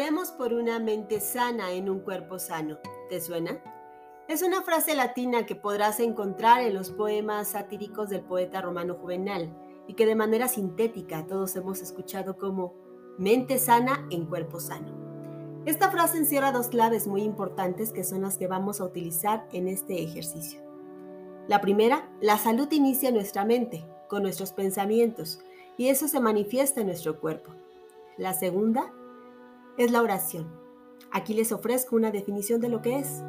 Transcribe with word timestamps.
Oremos 0.00 0.30
por 0.30 0.54
una 0.54 0.78
mente 0.78 1.20
sana 1.20 1.72
en 1.72 1.90
un 1.90 2.00
cuerpo 2.00 2.38
sano. 2.38 2.78
¿Te 3.10 3.20
suena? 3.20 3.62
Es 4.28 4.40
una 4.40 4.62
frase 4.62 4.94
latina 4.94 5.44
que 5.44 5.54
podrás 5.54 6.00
encontrar 6.00 6.62
en 6.62 6.72
los 6.72 6.90
poemas 6.90 7.48
satíricos 7.48 8.08
del 8.08 8.22
poeta 8.22 8.62
romano 8.62 8.94
Juvenal 8.94 9.54
y 9.86 9.92
que 9.92 10.06
de 10.06 10.14
manera 10.14 10.48
sintética 10.48 11.26
todos 11.26 11.54
hemos 11.54 11.82
escuchado 11.82 12.38
como 12.38 12.72
mente 13.18 13.58
sana 13.58 14.08
en 14.10 14.24
cuerpo 14.24 14.58
sano. 14.58 14.90
Esta 15.66 15.90
frase 15.90 16.16
encierra 16.16 16.50
dos 16.50 16.68
claves 16.68 17.06
muy 17.06 17.20
importantes 17.20 17.92
que 17.92 18.02
son 18.02 18.22
las 18.22 18.38
que 18.38 18.46
vamos 18.46 18.80
a 18.80 18.86
utilizar 18.86 19.48
en 19.52 19.68
este 19.68 20.02
ejercicio. 20.02 20.62
La 21.46 21.60
primera, 21.60 22.10
la 22.22 22.38
salud 22.38 22.72
inicia 22.72 23.10
nuestra 23.10 23.44
mente, 23.44 23.84
con 24.08 24.22
nuestros 24.22 24.54
pensamientos, 24.54 25.40
y 25.76 25.88
eso 25.88 26.08
se 26.08 26.20
manifiesta 26.20 26.80
en 26.80 26.86
nuestro 26.86 27.20
cuerpo. 27.20 27.52
La 28.16 28.32
segunda 28.32 28.94
es 29.84 29.90
la 29.90 30.02
oración. 30.02 30.46
Aquí 31.10 31.32
les 31.32 31.52
ofrezco 31.52 31.96
una 31.96 32.10
definición 32.10 32.60
de 32.60 32.68
lo 32.68 32.82
que 32.82 32.98
es. 32.98 33.22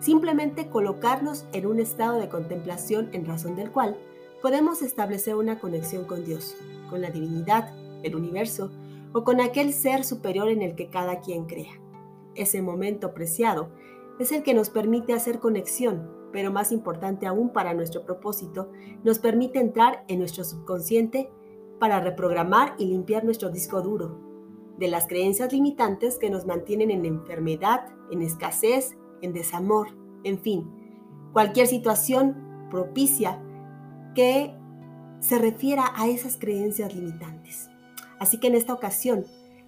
Simplemente 0.00 0.68
colocarnos 0.68 1.46
en 1.52 1.66
un 1.66 1.78
estado 1.78 2.18
de 2.18 2.28
contemplación 2.28 3.08
en 3.12 3.24
razón 3.24 3.54
del 3.54 3.70
cual 3.70 3.96
podemos 4.42 4.82
establecer 4.82 5.36
una 5.36 5.60
conexión 5.60 6.06
con 6.06 6.24
Dios, 6.24 6.56
con 6.90 7.00
la 7.00 7.10
divinidad, 7.10 7.72
el 8.02 8.16
universo 8.16 8.72
o 9.12 9.22
con 9.22 9.40
aquel 9.40 9.72
ser 9.72 10.02
superior 10.02 10.48
en 10.48 10.60
el 10.60 10.74
que 10.74 10.90
cada 10.90 11.20
quien 11.20 11.46
crea. 11.46 11.80
Ese 12.34 12.60
momento 12.60 13.14
preciado 13.14 13.68
es 14.18 14.32
el 14.32 14.42
que 14.42 14.54
nos 14.54 14.70
permite 14.70 15.12
hacer 15.12 15.38
conexión, 15.38 16.10
pero 16.32 16.50
más 16.50 16.72
importante 16.72 17.28
aún 17.28 17.50
para 17.50 17.74
nuestro 17.74 18.04
propósito, 18.04 18.72
nos 19.04 19.20
permite 19.20 19.60
entrar 19.60 20.04
en 20.08 20.18
nuestro 20.18 20.42
subconsciente 20.42 21.30
para 21.78 22.00
reprogramar 22.00 22.74
y 22.76 22.86
limpiar 22.86 23.22
nuestro 23.24 23.50
disco 23.50 23.82
duro 23.82 24.33
de 24.78 24.88
las 24.88 25.06
creencias 25.06 25.52
limitantes 25.52 26.18
que 26.18 26.30
nos 26.30 26.46
mantienen 26.46 26.90
en 26.90 27.04
enfermedad, 27.04 27.86
en 28.10 28.22
escasez, 28.22 28.96
en 29.22 29.32
desamor, 29.32 29.88
en 30.24 30.38
fin, 30.38 30.70
cualquier 31.32 31.66
situación 31.66 32.68
propicia 32.70 33.40
que 34.14 34.54
se 35.20 35.38
refiera 35.38 35.92
a 35.94 36.08
esas 36.08 36.36
creencias 36.36 36.94
limitantes. 36.94 37.68
Así 38.18 38.38
que 38.38 38.48
en 38.48 38.54
esta 38.54 38.74
ocasión 38.74 39.24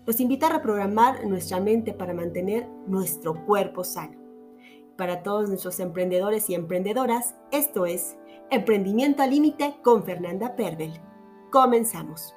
los 0.07 0.21
invito 0.21 0.47
a 0.47 0.51
reprogramar 0.51 1.27
nuestra 1.27 1.61
mente 1.61 1.93
para 1.93 2.15
mantener 2.15 2.69
nuestro 2.87 3.45
cuerpo 3.45 3.83
sano. 3.85 4.19
Para 4.97 5.23
todos 5.23 5.49
nuestros 5.49 5.81
emprendedores 5.81 6.49
y 6.49 6.55
emprendedoras, 6.55 7.35
esto 7.51 7.87
es 7.87 8.17
Emprendimiento 8.51 9.23
al 9.23 9.31
Límite 9.31 9.75
con 9.83 10.05
Fernanda 10.05 10.55
Pervel. 10.55 10.93
Comenzamos. 11.51 12.35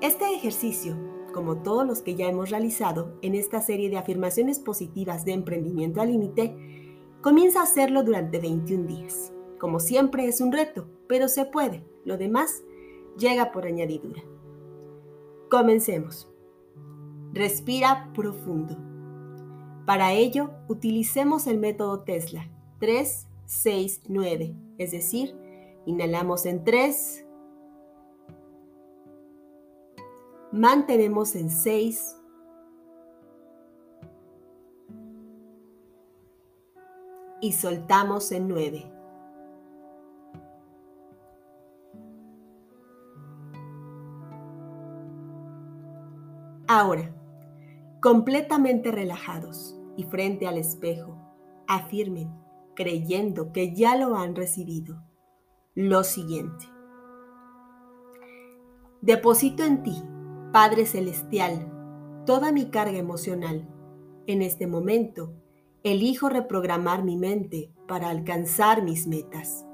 Este 0.00 0.32
ejercicio, 0.34 0.96
como 1.34 1.58
todos 1.58 1.86
los 1.86 2.00
que 2.00 2.14
ya 2.14 2.26
hemos 2.26 2.48
realizado 2.48 3.18
en 3.20 3.34
esta 3.34 3.60
serie 3.60 3.90
de 3.90 3.98
afirmaciones 3.98 4.58
positivas 4.58 5.26
de 5.26 5.32
emprendimiento 5.32 6.00
al 6.00 6.10
límite, 6.10 6.56
comienza 7.20 7.60
a 7.60 7.64
hacerlo 7.64 8.02
durante 8.02 8.38
21 8.38 8.86
días. 8.86 9.30
Como 9.58 9.78
siempre 9.78 10.24
es 10.24 10.40
un 10.40 10.52
reto, 10.52 10.88
pero 11.06 11.28
se 11.28 11.44
puede. 11.44 11.84
Lo 12.06 12.16
demás 12.16 12.62
llega 13.18 13.52
por 13.52 13.66
añadidura. 13.66 14.22
Comencemos. 15.50 16.32
Respira 17.34 18.10
profundo. 18.14 18.78
Para 19.84 20.14
ello, 20.14 20.50
utilicemos 20.68 21.46
el 21.46 21.58
método 21.58 22.00
Tesla 22.04 22.50
3, 22.78 23.26
6, 23.44 24.02
9, 24.08 24.54
es 24.78 24.92
decir, 24.92 25.36
inhalamos 25.84 26.46
en 26.46 26.64
3, 26.64 27.26
mantenemos 30.52 31.34
en 31.36 31.50
6, 31.50 32.16
y 37.40 37.52
soltamos 37.52 38.32
en 38.32 38.48
9. 38.48 38.92
Ahora, 46.68 47.12
completamente 48.00 48.92
relajados 48.92 49.76
y 49.96 50.04
frente 50.04 50.46
al 50.46 50.56
espejo, 50.56 51.16
afirmen 51.66 52.30
creyendo 52.76 53.52
que 53.52 53.74
ya 53.74 53.96
lo 53.96 54.16
han 54.16 54.36
recibido. 54.36 55.02
Lo 55.74 56.04
siguiente. 56.04 56.66
Deposito 59.00 59.64
en 59.64 59.82
ti, 59.82 60.02
Padre 60.52 60.84
Celestial, 60.84 62.24
toda 62.26 62.50
mi 62.50 62.70
carga 62.70 62.98
emocional. 62.98 63.68
En 64.26 64.42
este 64.42 64.66
momento, 64.66 65.32
elijo 65.84 66.28
reprogramar 66.28 67.04
mi 67.04 67.16
mente 67.16 67.72
para 67.86 68.08
alcanzar 68.08 68.82
mis 68.82 69.06
metas. 69.06 69.64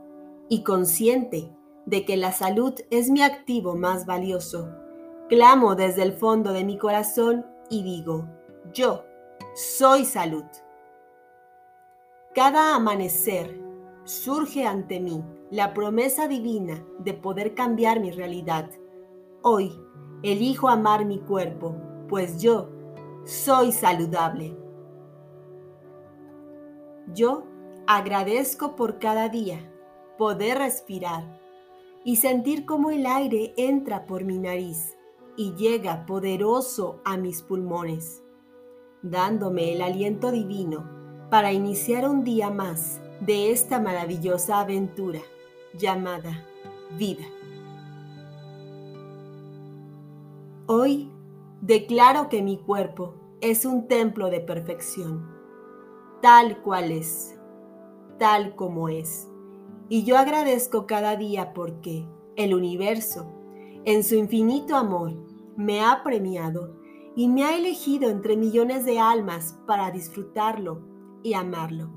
Y 0.51 0.65
consciente 0.65 1.51
de 1.87 2.05
que 2.05 2.19
la 2.19 2.31
salud 2.31 2.75
es 2.91 3.09
mi 3.09 3.23
activo 3.23 3.75
más 3.75 4.05
valioso, 4.05 4.69
clamo 5.31 5.77
desde 5.77 6.03
el 6.03 6.13
fondo 6.13 6.53
de 6.53 6.65
mi 6.65 6.77
corazón 6.77 7.47
y 7.71 7.83
digo, 7.83 8.29
yo 8.75 9.03
soy 9.55 10.05
salud. 10.05 10.45
Cada 12.35 12.77
amanecer 12.77 13.59
surge 14.05 14.67
ante 14.67 15.01
mí 15.01 15.25
la 15.51 15.73
promesa 15.73 16.29
divina 16.29 16.85
de 16.99 17.15
poder 17.15 17.55
cambiar 17.55 17.99
mi 17.99 18.11
realidad. 18.11 18.69
Hoy 19.41 19.86
elijo 20.33 20.69
amar 20.69 21.05
mi 21.05 21.19
cuerpo, 21.19 21.77
pues 22.09 22.41
yo 22.41 22.69
soy 23.25 23.73
saludable. 23.73 24.57
Yo 27.15 27.45
agradezco 27.87 28.77
por 28.77 28.99
cada 28.99 29.29
día 29.29 29.73
poder 30.19 30.59
respirar 30.59 31.41
y 32.05 32.17
sentir 32.17 32.65
cómo 32.65 32.91
el 32.91 33.07
aire 33.07 33.53
entra 33.57 34.07
por 34.07 34.25
mi 34.25 34.39
nariz 34.39 34.97
y 35.37 35.55
llega 35.55 36.07
poderoso 36.07 37.01
a 37.05 37.17
mis 37.17 37.43
pulmones, 37.43 38.23
dándome 39.03 39.75
el 39.75 39.83
aliento 39.83 40.31
divino 40.31 41.29
para 41.31 41.53
iniciar 41.53 42.09
un 42.09 42.25
día 42.25 42.51
más 42.51 43.01
de 43.21 43.51
esta 43.51 43.81
maravillosa 43.81 44.61
aventura 44.61 45.21
llamada 45.75 46.45
vida. 46.97 47.25
Hoy 50.69 51.13
declaro 51.61 52.29
que 52.29 52.43
mi 52.43 52.59
cuerpo 52.59 53.15
es 53.41 53.65
un 53.65 53.87
templo 53.87 54.31
de 54.31 54.41
perfección, 54.41 55.25
tal 56.21 56.61
cual 56.63 56.91
es, 56.91 57.39
tal 58.19 58.57
como 58.57 58.89
es. 58.89 59.31
Y 59.89 60.03
yo 60.03 60.19
agradezco 60.19 60.89
cada 60.89 61.15
día 61.15 61.55
porque 61.55 62.05
el 62.35 62.53
universo, 62.53 63.33
en 63.85 64.03
su 64.03 64.17
infinito 64.17 64.75
amor, 64.75 65.13
me 65.57 65.85
ha 65.85 66.03
premiado 66.03 66.77
y 67.15 67.29
me 67.29 67.45
ha 67.45 67.57
elegido 67.57 68.11
entre 68.11 68.37
millones 68.37 68.85
de 68.85 68.99
almas 68.99 69.57
para 69.69 69.93
disfrutarlo 69.93 70.81
y 71.23 71.35
amarlo. 71.35 71.93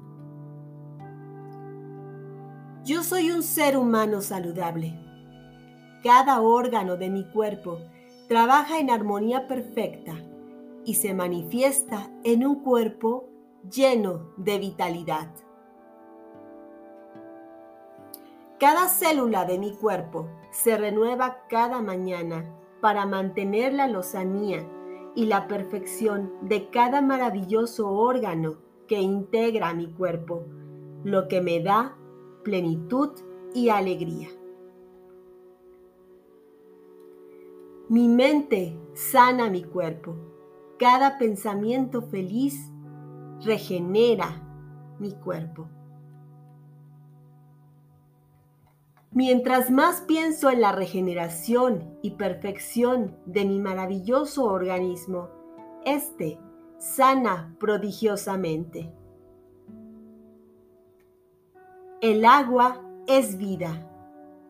Yo 2.86 3.02
soy 3.02 3.32
un 3.32 3.42
ser 3.42 3.78
humano 3.78 4.22
saludable. 4.22 4.94
Cada 6.04 6.40
órgano 6.42 6.98
de 6.98 7.10
mi 7.10 7.28
cuerpo 7.32 7.80
trabaja 8.30 8.78
en 8.78 8.92
armonía 8.92 9.48
perfecta 9.48 10.14
y 10.86 10.94
se 10.94 11.16
manifiesta 11.16 12.12
en 12.24 12.46
un 12.46 12.62
cuerpo 12.62 13.28
lleno 13.68 14.30
de 14.38 14.60
vitalidad. 14.60 15.34
Cada 18.60 18.88
célula 18.88 19.46
de 19.46 19.58
mi 19.58 19.74
cuerpo 19.76 20.30
se 20.52 20.78
renueva 20.78 21.48
cada 21.50 21.82
mañana 21.82 22.46
para 22.82 23.08
mantener 23.08 23.74
la 23.74 23.88
lozanía 23.88 24.64
y 25.16 25.26
la 25.26 25.48
perfección 25.48 26.32
de 26.44 26.70
cada 26.70 27.02
maravilloso 27.02 27.90
órgano 27.90 28.58
que 28.88 29.02
integra 29.02 29.74
mi 29.74 29.92
cuerpo, 29.92 30.44
lo 31.04 31.28
que 31.28 31.42
me 31.42 31.62
da 31.62 31.98
plenitud 32.44 33.10
y 33.56 33.70
alegría. 33.70 34.30
Mi 37.90 38.08
mente 38.08 38.80
sana 38.94 39.50
mi 39.50 39.64
cuerpo. 39.64 40.16
Cada 40.78 41.18
pensamiento 41.18 42.04
feliz 42.04 42.72
regenera 43.44 44.30
mi 45.00 45.14
cuerpo. 45.14 45.68
Mientras 49.12 49.72
más 49.72 50.02
pienso 50.02 50.52
en 50.52 50.62
la 50.62 50.72
regeneración 50.72 51.98
y 52.04 52.12
perfección 52.12 53.18
de 53.26 53.46
mi 53.46 53.60
maravilloso 53.60 54.46
organismo, 54.46 55.30
este 55.84 56.40
sana 56.78 57.56
prodigiosamente. 57.60 58.94
El 62.02 62.24
agua 62.24 62.84
es 63.08 63.36
vida, 63.36 63.90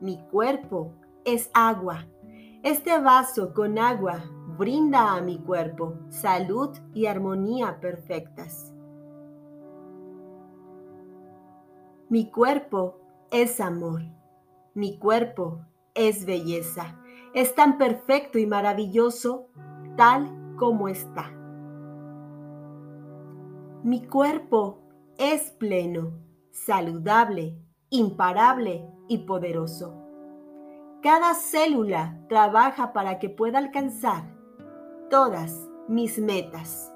mi 0.02 0.18
cuerpo 0.30 0.92
es 1.24 1.50
agua, 1.54 2.06
Este 2.62 3.00
vaso 3.00 3.54
con 3.54 3.80
agua 3.80 4.22
brinda 4.58 5.14
a 5.14 5.22
mi 5.22 5.40
cuerpo 5.40 5.96
salud 6.10 6.78
y 6.94 7.06
armonía 7.06 7.80
perfectas. 7.80 8.74
Mi 12.10 12.30
cuerpo 12.30 13.00
es 13.32 13.62
amor. 13.62 14.02
Mi 14.74 15.00
cuerpo 15.00 15.62
es 15.94 16.26
belleza. 16.26 17.00
Es 17.34 17.56
tan 17.56 17.78
perfecto 17.78 18.38
y 18.38 18.46
maravilloso 18.46 19.48
tal 19.96 20.56
como 20.58 20.90
está. 20.90 21.32
Mi 23.84 24.06
cuerpo 24.06 24.82
es 25.18 25.52
pleno, 25.52 26.12
saludable, 26.52 27.58
imparable 27.90 28.86
y 29.08 29.20
poderoso. 29.20 30.09
Cada 31.02 31.34
célula 31.34 32.20
trabaja 32.28 32.92
para 32.92 33.20
que 33.20 33.30
pueda 33.30 33.58
alcanzar 33.58 34.24
todas 35.10 35.70
mis 35.88 36.20
metas. 36.20 36.94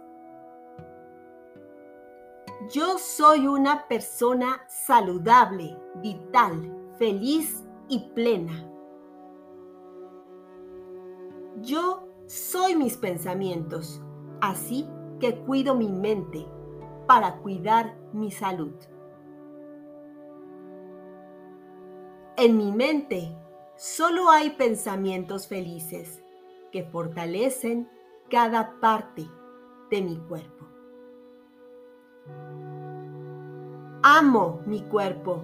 Yo 2.70 2.98
soy 2.98 3.48
una 3.48 3.88
persona 3.88 4.62
saludable, 4.68 5.78
vital, 6.02 6.94
feliz 6.98 7.64
y 7.88 8.10
plena. 8.14 8.70
Yo 11.62 12.08
soy 12.26 12.76
mis 12.76 12.98
pensamientos, 12.98 14.02
así 14.42 14.86
que 15.22 15.40
cuido 15.40 15.76
mi 15.76 15.88
mente 15.88 16.46
para 17.08 17.38
cuidar 17.38 17.98
mi 18.12 18.32
salud. 18.32 18.74
En 22.36 22.58
mi 22.58 22.72
mente 22.72 23.38
solo 23.84 24.30
hay 24.30 24.52
pensamientos 24.52 25.46
felices 25.46 26.24
que 26.72 26.86
fortalecen 26.86 27.90
cada 28.30 28.80
parte 28.80 29.30
de 29.92 30.02
mi 30.02 30.16
cuerpo. 30.20 30.66
Amo 34.02 34.62
mi 34.66 34.84
cuerpo, 34.84 35.42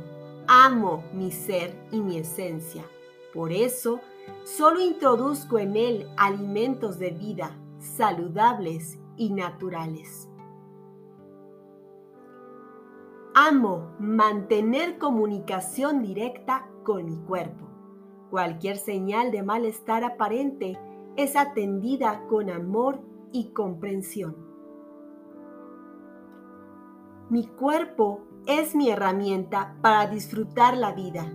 amo 0.48 1.04
mi 1.12 1.34
ser 1.34 1.76
y 1.92 2.00
mi 2.00 2.18
esencia. 2.18 2.86
Por 3.34 3.52
eso, 3.52 4.00
solo 4.46 4.80
introduzco 4.80 5.60
en 5.60 5.76
él 5.76 6.10
alimentos 6.16 6.98
de 6.98 7.12
vida 7.12 7.60
saludables 7.78 8.98
y 9.18 9.32
naturales. 9.32 10.30
Amo 13.36 13.92
mantener 14.00 14.98
comunicación 14.98 16.02
directa 16.02 16.70
con 16.86 17.06
mi 17.06 17.18
cuerpo. 17.26 17.69
Cualquier 18.30 18.78
señal 18.78 19.32
de 19.32 19.44
malestar 19.44 20.04
aparente 20.04 20.78
es 21.16 21.36
atendida 21.36 22.26
con 22.28 22.50
amor 22.50 23.02
y 23.32 23.52
comprensión. 23.52 24.36
Mi 27.30 27.46
cuerpo 27.48 28.22
es 28.46 28.76
mi 28.76 28.90
herramienta 28.90 29.76
para 29.82 30.08
disfrutar 30.08 30.78
la 30.78 30.94
vida. 30.94 31.32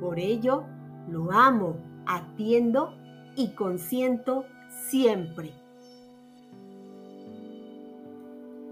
Por 0.00 0.18
ello, 0.18 0.64
lo 1.08 1.32
amo, 1.32 1.76
atiendo 2.06 2.94
y 3.36 3.54
consiento 3.54 4.44
siempre. 4.88 5.54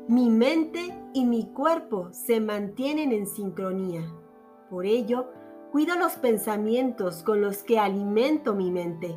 Mi 0.08 0.28
mente 0.28 0.92
y 1.14 1.24
mi 1.24 1.46
cuerpo 1.52 2.08
se 2.12 2.40
mantienen 2.40 3.12
en 3.12 3.26
sincronía. 3.26 4.02
Por 4.68 4.84
ello, 4.84 5.26
cuido 5.70 5.96
los 5.96 6.14
pensamientos 6.14 7.22
con 7.22 7.40
los 7.40 7.62
que 7.62 7.78
alimento 7.78 8.54
mi 8.54 8.70
mente, 8.70 9.16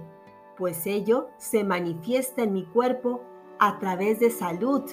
pues 0.57 0.85
ello 0.85 1.29
se 1.38 1.63
manifiesta 1.63 2.44
en 2.44 2.53
mi 2.53 2.65
cuerpo 2.65 3.21
a 3.59 3.79
través 3.79 4.19
de 4.19 4.29
salud, 4.29 4.83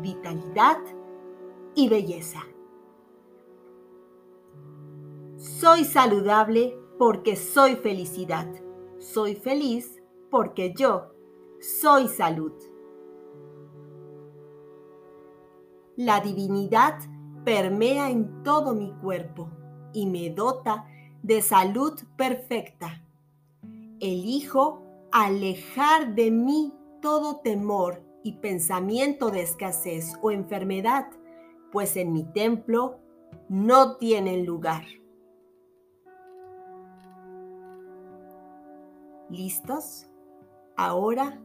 vitalidad 0.00 0.78
y 1.74 1.88
belleza. 1.88 2.40
Soy 5.36 5.84
saludable 5.84 6.78
porque 6.98 7.36
soy 7.36 7.76
felicidad. 7.76 8.46
Soy 8.98 9.34
feliz 9.34 10.02
porque 10.30 10.74
yo 10.76 11.12
soy 11.60 12.08
salud. 12.08 12.52
La 15.96 16.20
divinidad 16.20 16.98
permea 17.44 18.10
en 18.10 18.42
todo 18.42 18.74
mi 18.74 18.92
cuerpo 19.00 19.50
y 19.92 20.06
me 20.06 20.30
dota 20.30 20.86
de 21.22 21.42
salud 21.42 22.00
perfecta. 22.16 23.02
Elijo 24.00 24.82
alejar 25.12 26.14
de 26.14 26.30
mí 26.30 26.72
todo 27.00 27.36
temor 27.40 28.02
y 28.22 28.32
pensamiento 28.32 29.30
de 29.30 29.42
escasez 29.42 30.14
o 30.22 30.30
enfermedad, 30.30 31.06
pues 31.72 31.96
en 31.96 32.12
mi 32.12 32.24
templo 32.24 32.98
no 33.48 33.96
tienen 33.96 34.44
lugar. 34.44 34.84
¿Listos? 39.28 40.08
Ahora, 40.76 41.40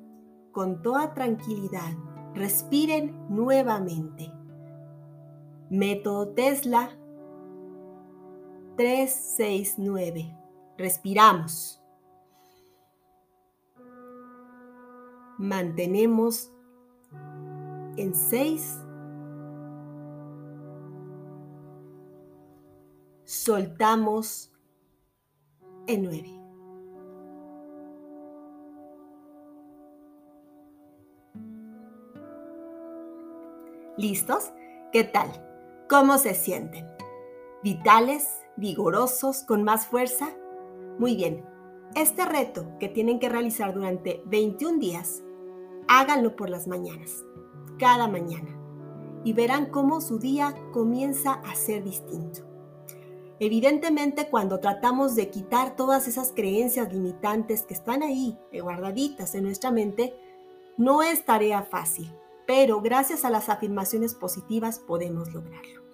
con 0.51 0.81
toda 0.81 1.13
tranquilidad, 1.13 1.93
respiren 2.33 3.15
nuevamente. 3.29 4.31
Método 5.69 6.29
Tesla 6.29 6.89
369. 8.77 10.35
Respiramos. 10.77 11.81
Mantenemos 15.37 16.51
en 17.97 18.13
6. 18.13 18.79
Soltamos 23.23 24.51
en 25.87 26.03
9. 26.03 26.45
¿Listos? 33.97 34.51
¿Qué 34.91 35.05
tal? 35.05 35.29
¿Cómo 35.89 36.17
se 36.17 36.33
sienten? 36.33 36.85
¿Vitales? 37.63 38.44
¿Vigorosos? 38.57 39.43
¿Con 39.43 39.63
más 39.63 39.87
fuerza? 39.87 40.29
Muy 40.97 41.15
bien. 41.15 41.45
Este 41.95 42.25
reto 42.25 42.67
que 42.79 42.89
tienen 42.89 43.19
que 43.19 43.29
realizar 43.29 43.73
durante 43.73 44.21
21 44.25 44.79
días, 44.79 45.23
háganlo 45.87 46.35
por 46.35 46.49
las 46.49 46.67
mañanas, 46.67 47.23
cada 47.79 48.07
mañana, 48.07 48.57
y 49.23 49.33
verán 49.33 49.67
cómo 49.67 50.01
su 50.01 50.19
día 50.19 50.55
comienza 50.73 51.33
a 51.33 51.55
ser 51.55 51.83
distinto. 51.83 52.41
Evidentemente, 53.39 54.29
cuando 54.29 54.59
tratamos 54.59 55.15
de 55.15 55.29
quitar 55.29 55.75
todas 55.75 56.07
esas 56.07 56.31
creencias 56.33 56.93
limitantes 56.93 57.63
que 57.63 57.73
están 57.73 58.03
ahí, 58.03 58.37
guardaditas 58.51 59.35
en 59.35 59.43
nuestra 59.43 59.71
mente, 59.71 60.15
no 60.77 61.03
es 61.03 61.25
tarea 61.25 61.63
fácil 61.63 62.11
pero 62.45 62.81
gracias 62.81 63.25
a 63.25 63.29
las 63.29 63.49
afirmaciones 63.49 64.13
positivas 64.13 64.79
podemos 64.79 65.33
lograrlo. 65.33 65.84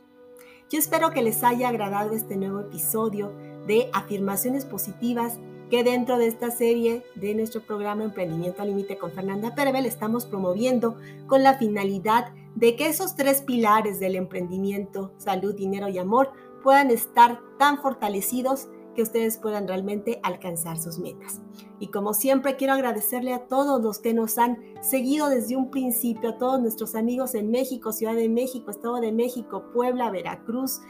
Yo 0.72 0.80
espero 0.80 1.12
que 1.12 1.22
les 1.22 1.44
haya 1.44 1.68
agradado 1.68 2.14
este 2.14 2.38
nuevo 2.38 2.62
episodio 2.62 3.34
de 3.68 3.90
afirmaciones 3.92 4.64
positivas 4.64 5.38
que 5.70 5.84
dentro 5.84 6.18
de 6.18 6.28
esta 6.28 6.50
serie 6.50 7.04
de 7.16 7.36
nuestro 7.36 7.60
programa 7.62 8.06
Emprendimiento 8.06 8.62
al 8.62 8.70
Límite 8.70 8.98
con 8.98 9.12
Fernanda 9.12 9.54
Pervel 9.54 9.86
estamos 9.86 10.26
promoviendo 10.26 10.96
con 11.28 11.44
la 11.44 11.58
finalidad 11.58 12.32
de 12.56 12.78
que 12.78 12.88
esos 12.88 13.18
tres 13.18 13.42
pilares 13.42 14.00
del 14.00 14.16
emprendimiento, 14.16 15.12
salud, 15.18 15.54
dinero 15.54 15.90
y 15.90 15.98
amor, 15.98 16.32
puedan 16.64 16.90
estar 16.90 17.42
tan 17.60 17.82
fortalecidos 17.82 18.70
que 18.96 19.02
ustedes 19.02 19.38
puedan 19.38 19.68
realmente 19.68 20.20
alcanzar 20.24 20.78
sus 20.78 21.00
metas. 21.00 21.42
Y 21.80 21.88
como 21.88 22.14
siempre 22.14 22.56
quiero 22.56 22.74
agradecerle 22.74 23.34
a 23.34 23.48
todos 23.48 23.82
los 23.82 24.00
que 24.00 24.14
nos 24.14 24.38
han 24.38 24.58
seguido 24.82 25.30
desde 25.30 25.56
un 25.56 25.72
principio, 25.72 26.32
a 26.32 26.38
todos 26.38 26.62
nuestros 26.62 26.96
amigos 26.96 27.36
en 27.36 27.50
México, 27.50 27.92
Ciudad 27.92 28.16
de 28.16 28.30
México, 28.30 28.72
Estado 28.72 29.02
de 29.02 29.12
México, 29.12 29.66
Puebla, 29.74 30.12
Veracruz, 30.12 30.82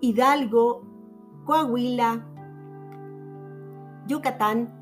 Hidalgo, 0.00 0.82
Coahuila, 1.44 2.26
Yucatán, 4.08 4.72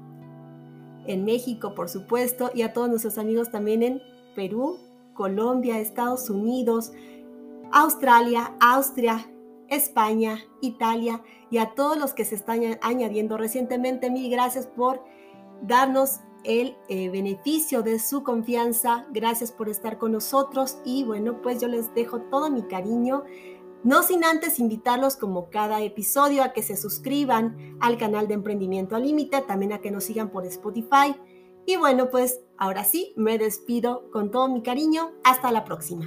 en 1.07 1.25
México, 1.25 1.75
por 1.75 1.89
supuesto, 1.89 2.51
y 2.55 2.63
a 2.63 2.73
todos 2.73 2.89
nuestros 2.89 3.19
amigos 3.19 3.51
también 3.51 3.83
en 3.83 4.03
Perú, 4.35 4.79
Colombia, 5.15 5.79
Estados 5.79 6.31
Unidos, 6.31 6.93
Australia, 7.73 8.55
Austria, 8.61 9.27
España, 9.69 10.39
Italia 10.61 11.23
y 11.51 11.59
a 11.59 11.75
todos 11.75 11.97
los 11.97 12.15
que 12.15 12.25
se 12.25 12.35
están 12.35 12.61
añadiendo 12.83 13.37
recientemente. 13.37 14.11
Mil 14.11 14.31
gracias 14.31 14.67
por 14.67 15.03
darnos 15.63 16.21
el 16.45 16.77
eh, 16.89 17.09
beneficio 17.09 17.83
de 17.83 17.99
su 17.99 18.23
confianza. 18.23 19.07
Gracias 19.11 19.51
por 19.51 19.69
estar 19.69 19.99
con 19.99 20.13
nosotros 20.13 20.79
y 20.85 21.05
bueno, 21.05 21.41
pues 21.43 21.61
yo 21.61 21.69
les 21.69 21.93
dejo 21.95 22.21
todo 22.23 22.51
mi 22.51 22.63
cariño 22.63 23.25
No 23.83 24.03
sin 24.03 24.25
antes 24.25 24.59
invitarlos 24.59 25.17
como 25.17 25.51
cada 25.51 25.83
episodio 25.83 26.43
a 26.43 26.55
que 26.55 26.63
se 26.63 26.75
suscriban 26.75 27.77
al 27.81 27.99
canal 27.99 28.27
de 28.29 28.35
Emprendimiento 28.35 28.97
al 28.97 29.03
Límite, 29.03 29.43
también 29.43 29.75
a 29.75 29.81
que 29.81 29.91
nos 29.91 30.05
sigan 30.05 30.31
por 30.31 30.47
Spotify. 30.47 31.15
Y 31.67 31.77
bueno, 31.77 32.09
pues 32.09 32.41
ahora 32.57 32.85
sí, 32.85 33.13
me 33.17 33.37
despido 33.37 34.11
con 34.11 34.31
todo 34.31 34.49
mi 34.49 34.63
cariño. 34.63 35.13
Hasta 35.23 35.53
la 35.53 35.65
próxima. 35.65 36.07